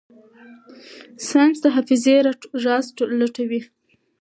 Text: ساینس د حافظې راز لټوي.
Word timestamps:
ساینس 1.27 1.57
د 1.61 1.65
حافظې 1.75 2.15
راز 2.65 2.85
لټوي. 3.19 3.61